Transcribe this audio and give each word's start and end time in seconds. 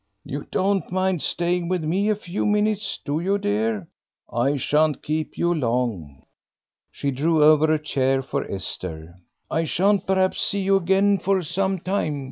"You 0.23 0.47
don't 0.49 0.91
mind 0.91 1.21
staying 1.21 1.67
with 1.67 1.83
me 1.83 2.09
a 2.09 2.15
few 2.15 2.43
minutes, 2.43 2.99
do 3.05 3.19
you, 3.19 3.37
dear? 3.37 3.87
I 4.33 4.57
shan't 4.57 5.03
keep 5.03 5.37
you 5.37 5.53
long." 5.53 6.23
She 6.89 7.11
drew 7.11 7.43
over 7.43 7.71
a 7.71 7.77
chair 7.77 8.23
for 8.23 8.43
Esther. 8.51 9.13
"I 9.51 9.65
shan't 9.65 10.07
perhaps 10.07 10.41
see 10.41 10.61
you 10.63 10.77
again 10.77 11.19
for 11.19 11.43
some 11.43 11.77
time. 11.77 12.19